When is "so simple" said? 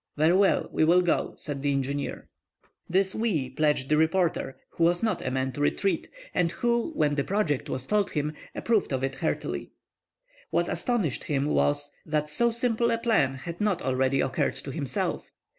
12.29-12.89